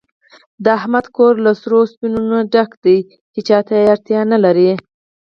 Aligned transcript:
د 0.63 0.65
احمد 0.79 1.05
کور 1.15 1.33
له 1.45 1.51
سرو 1.61 1.79
سپینو 1.91 2.21
نه 2.31 2.39
ډک 2.53 2.71
دی، 2.83 2.97
هېچاته 3.35 3.73
اړتیا 3.93 4.21
نه 4.31 4.37
لري. 4.43 4.71